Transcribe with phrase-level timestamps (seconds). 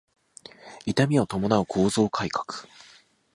[0.87, 2.43] 痛みを伴う構造改革